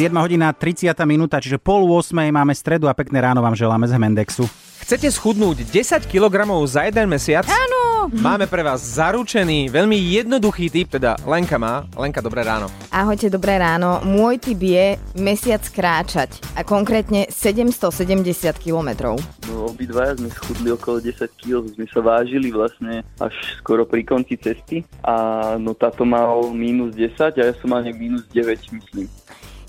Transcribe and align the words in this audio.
7 0.00 0.16
hodina 0.16 0.48
30 0.48 0.96
minúta, 1.04 1.36
čiže 1.44 1.60
pol 1.60 1.84
8 1.84 2.32
máme 2.32 2.56
stredu 2.56 2.88
a 2.88 2.96
pekné 2.96 3.20
ráno 3.20 3.44
vám 3.44 3.52
želáme 3.52 3.84
z 3.84 4.00
Hemendexu. 4.00 4.48
Chcete 4.80 5.12
schudnúť 5.12 5.68
10 5.68 6.08
kg 6.08 6.40
za 6.64 6.88
jeden 6.88 7.04
mesiac? 7.12 7.44
Áno. 7.44 8.08
Máme 8.08 8.48
pre 8.48 8.64
vás 8.64 8.80
zaručený, 8.80 9.68
veľmi 9.68 9.92
jednoduchý 9.92 10.72
typ, 10.72 10.96
teda 10.96 11.20
Lenka 11.28 11.60
má. 11.60 11.84
Lenka, 12.00 12.24
dobré 12.24 12.40
ráno. 12.48 12.72
Ahojte, 12.88 13.28
dobré 13.28 13.60
ráno. 13.60 14.00
Môj 14.00 14.40
typ 14.40 14.56
je 14.56 14.96
mesiac 15.20 15.60
kráčať 15.68 16.40
a 16.56 16.64
konkrétne 16.64 17.28
770 17.28 17.92
kilometrov. 18.56 19.20
No, 19.52 19.68
obidvaja 19.68 20.16
sme 20.16 20.32
schudli 20.32 20.72
okolo 20.72 21.04
10 21.04 21.28
kg, 21.36 21.60
sme 21.76 21.84
sa 21.92 22.00
vážili 22.00 22.48
vlastne 22.48 23.04
až 23.20 23.36
skoro 23.60 23.84
pri 23.84 24.08
konci 24.08 24.40
cesty 24.40 24.80
a 25.04 25.60
no 25.60 25.76
táto 25.76 26.08
mal 26.08 26.48
minus 26.56 26.96
10 26.96 27.36
a 27.36 27.52
ja 27.52 27.52
som 27.60 27.68
mal 27.68 27.84
nejak 27.84 28.00
minus 28.00 28.24
9, 28.32 28.48
myslím. 28.80 29.04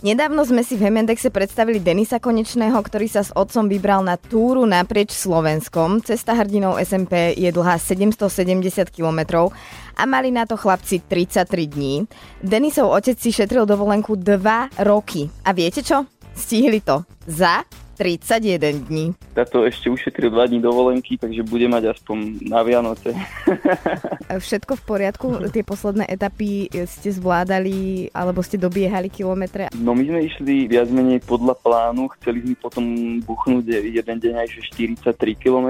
Nedávno 0.02 0.42
sme 0.42 0.66
si 0.66 0.82
v 0.82 0.90
Hemendexe 0.90 1.30
predstavili 1.30 1.78
Denisa 1.78 2.18
Konečného, 2.18 2.74
ktorý 2.74 3.06
sa 3.06 3.22
s 3.22 3.30
otcom 3.38 3.70
vybral 3.70 4.02
na 4.02 4.18
túru 4.18 4.66
naprieč 4.66 5.14
Slovenskom. 5.14 6.02
Cesta 6.02 6.34
hrdinou 6.34 6.74
SMP 6.82 7.38
je 7.38 7.46
dlhá 7.54 7.78
770 7.78 8.90
km 8.90 9.54
a 9.94 10.04
mali 10.10 10.34
na 10.34 10.50
to 10.50 10.58
chlapci 10.58 11.06
33 11.06 11.46
dní. 11.70 12.10
Denisov 12.42 12.90
otec 12.90 13.14
si 13.14 13.30
šetril 13.30 13.70
dovolenku 13.70 14.18
2 14.18 14.82
roky. 14.82 15.30
A 15.46 15.54
viete 15.54 15.86
čo? 15.86 16.10
Stihli 16.34 16.82
to 16.82 17.06
za 17.30 17.62
31 18.02 18.90
dní 18.90 19.14
táto 19.32 19.64
ešte 19.64 19.88
ušetril 19.88 20.30
dva 20.30 20.46
dní 20.46 20.60
dovolenky, 20.60 21.16
takže 21.16 21.48
bude 21.48 21.68
mať 21.72 21.96
aspoň 21.96 22.44
na 22.46 22.62
Vianoce. 22.62 23.16
Všetko 24.46 24.76
v 24.80 24.84
poriadku? 24.84 25.28
Tie 25.52 25.64
posledné 25.64 26.08
etapy 26.08 26.68
ste 26.88 27.10
zvládali 27.12 28.12
alebo 28.12 28.44
ste 28.44 28.60
dobiehali 28.60 29.08
kilometre? 29.08 29.72
No 29.76 29.96
my 29.96 30.04
sme 30.04 30.20
išli 30.28 30.68
viac 30.68 30.92
menej 30.92 31.24
podľa 31.24 31.56
plánu, 31.60 32.12
chceli 32.20 32.44
sme 32.44 32.56
potom 32.60 32.84
buchnúť 33.24 33.82
jeden 33.82 34.18
deň 34.20 34.34
aj 34.44 34.48
43 34.76 35.16
km, 35.40 35.70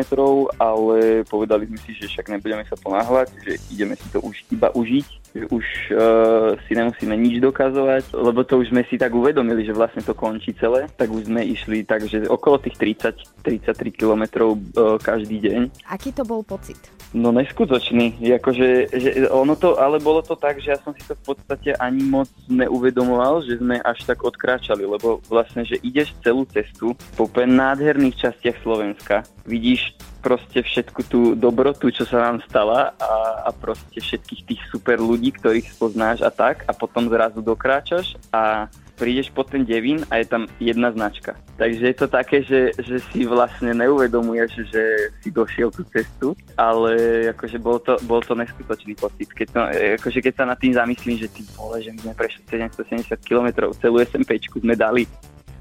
ale 0.58 1.22
povedali 1.30 1.70
sme 1.70 1.80
si, 1.86 1.94
že 1.98 2.10
však 2.10 2.34
nebudeme 2.34 2.66
sa 2.66 2.78
ponáhľať, 2.78 3.28
že 3.46 3.54
ideme 3.70 3.94
si 3.94 4.08
to 4.10 4.22
už 4.22 4.36
iba 4.50 4.70
užiť, 4.74 5.08
že 5.32 5.44
už 5.48 5.66
uh, 5.96 6.60
si 6.68 6.76
nemusíme 6.76 7.16
nič 7.16 7.40
dokazovať, 7.40 8.12
lebo 8.12 8.44
to 8.44 8.60
už 8.60 8.76
sme 8.76 8.84
si 8.92 9.00
tak 9.00 9.16
uvedomili, 9.16 9.64
že 9.64 9.72
vlastne 9.72 10.04
to 10.04 10.12
končí 10.12 10.52
celé, 10.60 10.92
tak 11.00 11.08
už 11.08 11.32
sme 11.32 11.42
išli 11.48 11.88
tak, 11.88 12.04
že 12.04 12.28
okolo 12.28 12.60
tých 12.60 12.76
30 13.00 13.48
33 13.60 13.92
km 13.92 14.24
e, 14.24 14.56
každý 15.04 15.44
deň. 15.44 15.62
Aký 15.92 16.16
to 16.16 16.24
bol 16.24 16.40
pocit? 16.40 16.80
No 17.12 17.36
neskutočný, 17.36 18.24
akože 18.40 18.96
že 18.96 19.10
ono 19.28 19.60
to, 19.60 19.76
ale 19.76 20.00
bolo 20.00 20.24
to 20.24 20.40
tak, 20.40 20.64
že 20.64 20.72
ja 20.72 20.80
som 20.80 20.96
si 20.96 21.04
to 21.04 21.12
v 21.12 21.36
podstate 21.36 21.76
ani 21.76 22.08
moc 22.08 22.32
neuvedomoval, 22.48 23.44
že 23.44 23.60
sme 23.60 23.84
až 23.84 24.08
tak 24.08 24.24
odkráčali, 24.24 24.88
lebo 24.88 25.20
vlastne, 25.28 25.68
že 25.68 25.76
ideš 25.84 26.16
celú 26.24 26.48
cestu 26.48 26.96
po 27.20 27.28
nádherných 27.28 28.16
častiach 28.16 28.64
Slovenska, 28.64 29.28
vidíš 29.44 29.92
proste 30.24 30.64
všetku 30.64 31.02
tú 31.12 31.22
dobrotu, 31.36 31.92
čo 31.92 32.08
sa 32.08 32.32
nám 32.32 32.40
stala 32.48 32.96
a, 32.96 33.44
a 33.44 33.50
proste 33.52 34.00
všetkých 34.00 34.42
tých 34.48 34.62
super 34.72 35.02
ľudí, 35.02 35.36
ktorých 35.36 35.68
spoznáš 35.68 36.24
a 36.24 36.32
tak 36.32 36.64
a 36.64 36.72
potom 36.72 37.12
zrazu 37.12 37.44
dokráčaš 37.44 38.16
a 38.32 38.72
prídeš 39.02 39.34
pod 39.34 39.50
ten 39.50 39.66
devín 39.66 40.06
a 40.14 40.22
je 40.22 40.30
tam 40.30 40.46
jedna 40.62 40.94
značka. 40.94 41.34
Takže 41.58 41.90
je 41.90 41.96
to 41.98 42.06
také, 42.06 42.46
že, 42.46 42.70
že 42.78 43.02
si 43.10 43.26
vlastne 43.26 43.74
neuvedomuješ, 43.74 44.52
že 44.70 44.84
si 45.26 45.34
došiel 45.34 45.74
tú 45.74 45.82
cestu, 45.90 46.38
ale 46.54 47.26
akože 47.34 47.58
bol 47.58 47.82
to, 47.82 47.98
bol 48.06 48.22
to 48.22 48.38
neskutočný 48.38 48.94
pocit. 48.94 49.26
Keď, 49.34 49.48
to, 49.50 49.60
akože 49.98 50.22
keď 50.22 50.34
sa 50.38 50.46
nad 50.46 50.62
tým 50.62 50.78
zamyslím, 50.78 51.18
že 51.18 51.34
ty 51.34 51.42
vole, 51.58 51.82
že 51.82 51.90
my 51.90 52.00
sme 52.06 52.14
prešli 52.14 52.46
770 52.46 53.18
km, 53.26 53.74
celú 53.82 53.98
SMPčku 54.06 54.62
sme 54.62 54.78
dali. 54.78 55.10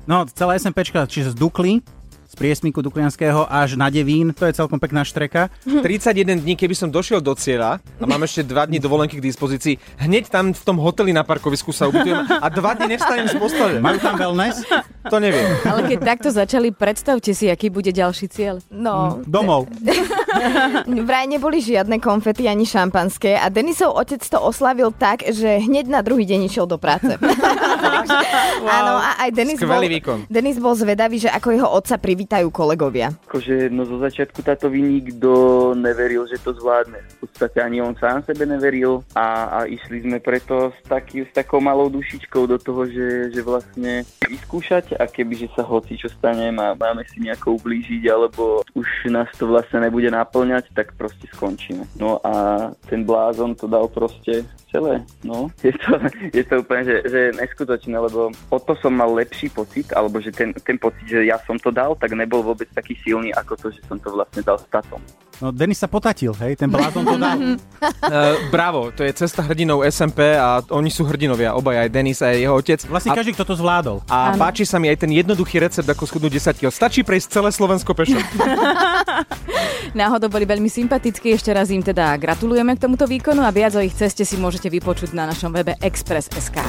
No, 0.05 0.29
celá 0.29 0.61
SMPčka, 0.61 1.09
čiže 1.09 1.33
z 1.33 1.37
Dukly, 1.41 1.81
z 2.31 2.35
priesmiku 2.39 2.79
Duklianského 2.79 3.51
až 3.51 3.75
na 3.75 3.91
Devín. 3.91 4.31
To 4.39 4.47
je 4.47 4.55
celkom 4.55 4.79
pekná 4.79 5.03
štreka. 5.03 5.51
31 5.83 6.39
dní, 6.47 6.55
keby 6.55 6.79
som 6.79 6.87
došiel 6.87 7.19
do 7.19 7.35
cieľa 7.35 7.83
a 7.99 8.05
mám 8.07 8.23
ešte 8.23 8.47
2 8.47 8.71
dní 8.71 8.79
dovolenky 8.79 9.19
k 9.19 9.27
dispozícii, 9.27 9.75
hneď 9.99 10.31
tam 10.31 10.55
v 10.55 10.63
tom 10.63 10.79
hoteli 10.79 11.11
na 11.11 11.27
parkovisku 11.27 11.75
sa 11.75 11.91
ubytujem 11.91 12.23
a 12.31 12.47
2 12.47 12.79
dní 12.79 12.87
nevstanem 12.95 13.27
z 13.27 13.35
postele. 13.35 13.83
Majú 13.83 13.99
tam 13.99 14.15
wellness? 14.15 14.63
To 15.11 15.19
neviem. 15.19 15.49
Ale 15.67 15.91
keď 15.91 15.99
takto 16.07 16.29
začali, 16.31 16.71
predstavte 16.71 17.35
si, 17.35 17.51
aký 17.51 17.73
bude 17.73 17.91
ďalší 17.91 18.31
cieľ. 18.31 18.63
No, 18.71 19.25
Domov. 19.27 19.67
vraj 21.09 21.27
neboli 21.27 21.59
žiadne 21.61 21.99
konfety 21.99 22.47
ani 22.47 22.65
šampanské 22.65 23.37
a 23.37 23.49
Denisov 23.51 23.95
otec 23.97 24.23
to 24.23 24.39
oslavil 24.39 24.95
tak, 24.95 25.27
že 25.27 25.63
hneď 25.63 25.91
na 25.91 26.01
druhý 26.01 26.25
deň 26.27 26.41
išiel 26.47 26.67
do 26.67 26.79
práce. 26.79 27.11
Takže, 27.81 28.19
Áno, 28.65 29.01
a 29.01 29.25
aj 29.27 29.31
Denis 29.33 29.61
bol, 29.61 29.83
výkon. 29.83 30.19
Denis 30.29 30.59
bol 30.61 30.77
zvedavý, 30.77 31.17
že 31.19 31.33
ako 31.33 31.49
jeho 31.51 31.69
otca 31.69 31.97
privítajú 31.97 32.49
kolegovia. 32.53 33.13
Akože 33.29 33.73
no 33.73 33.85
zo 33.89 33.99
začiatku 34.01 34.41
táto 34.45 34.69
nikto 34.71 35.73
neveril, 35.77 36.25
že 36.29 36.41
to 36.41 36.53
zvládne. 36.57 37.01
V 37.21 37.29
podstate 37.29 37.61
ani 37.61 37.81
on 37.81 37.97
sám 37.97 38.25
sebe 38.25 38.45
neveril 38.45 39.03
a, 39.17 39.49
a 39.49 39.59
išli 39.65 40.05
sme 40.05 40.19
preto 40.21 40.73
s, 40.73 40.79
taký, 40.87 41.25
s 41.25 41.33
takou 41.33 41.61
malou 41.61 41.89
dušičkou 41.89 42.47
do 42.47 42.57
toho, 42.61 42.87
že, 42.87 43.33
že 43.33 43.41
vlastne 43.41 44.05
vyskúšať 44.25 44.97
a 44.97 45.09
kebyže 45.09 45.53
sa 45.57 45.65
hoci 45.65 45.97
čo 45.97 46.09
stane 46.13 46.53
a 46.55 46.77
máme 46.77 47.05
si 47.09 47.21
nejako 47.21 47.61
ublížiť 47.61 48.03
alebo 48.09 48.63
už 48.77 49.11
nás 49.13 49.29
to 49.37 49.49
vlastne 49.49 49.85
nebude 49.85 50.09
naplňať, 50.21 50.77
tak 50.77 50.93
proste 50.95 51.25
skončíme. 51.33 51.89
No 51.97 52.21
a 52.21 52.69
ten 52.87 53.09
blázon 53.09 53.57
to 53.57 53.65
dal 53.65 53.89
proste 53.89 54.45
celé. 54.69 55.01
No, 55.25 55.49
je 55.67 55.73
to, 55.73 55.93
je 56.31 56.45
to 56.45 56.55
úplne, 56.61 56.83
že, 56.85 56.97
že 57.09 57.21
neskutočné, 57.37 57.97
lebo 57.97 58.29
o 58.31 58.59
to 58.61 58.77
som 58.79 58.93
mal 58.93 59.11
lepší 59.17 59.49
pocit, 59.49 59.89
alebo 59.97 60.21
že 60.21 60.31
ten, 60.31 60.53
ten 60.53 60.77
pocit, 60.77 61.09
že 61.09 61.25
ja 61.25 61.41
som 61.49 61.57
to 61.57 61.73
dal, 61.73 61.97
tak 61.97 62.13
nebol 62.13 62.45
vôbec 62.45 62.69
taký 62.77 62.95
silný 63.01 63.33
ako 63.33 63.57
to, 63.57 63.67
že 63.73 63.81
som 63.89 63.97
to 63.97 64.13
vlastne 64.13 64.45
dal 64.45 64.61
s. 64.61 64.69
No, 65.41 65.49
Denis 65.57 65.81
sa 65.81 65.89
potatil, 65.89 66.37
hej, 66.37 66.53
ten 66.53 66.69
blázon 66.69 67.01
to 67.01 67.17
dal. 67.17 67.41
Uh, 67.41 67.57
bravo, 68.55 68.93
to 68.93 69.01
je 69.01 69.13
cesta 69.17 69.41
hrdinov 69.41 69.81
SMP 69.89 70.37
a 70.37 70.61
oni 70.69 70.93
sú 70.93 71.09
hrdinovia, 71.09 71.57
obaja, 71.57 71.89
aj 71.89 71.91
Denis 71.91 72.21
a 72.21 72.37
jeho 72.37 72.53
otec. 72.53 72.85
Vlastne 72.85 73.13
a, 73.13 73.17
každý, 73.17 73.33
kto 73.33 73.49
to 73.49 73.55
zvládol. 73.57 74.05
a 74.05 74.37
páči 74.37 74.69
sa 74.69 74.77
mi 74.77 74.93
aj 74.93 75.01
ten 75.01 75.09
jednoduchý 75.09 75.65
recept, 75.65 75.89
ako 75.89 76.05
schudnúť 76.05 76.53
10 76.53 76.61
kg. 76.61 76.69
Stačí 76.69 77.01
prejsť 77.01 77.41
celé 77.41 77.49
Slovensko 77.57 77.97
pešo. 77.97 78.21
Náhodou 80.01 80.29
boli 80.29 80.45
veľmi 80.45 80.69
sympatickí, 80.69 81.33
ešte 81.33 81.57
raz 81.57 81.73
im 81.73 81.81
teda 81.81 82.21
gratulujeme 82.21 82.77
k 82.77 82.85
tomuto 82.85 83.09
výkonu 83.09 83.41
a 83.41 83.49
viac 83.49 83.73
o 83.75 83.81
ich 83.81 83.97
ceste 83.97 84.29
si 84.29 84.37
môžete 84.37 84.69
vypočuť 84.69 85.17
na 85.17 85.25
našom 85.25 85.57
webe 85.57 85.73
Express.sk. 85.81 86.61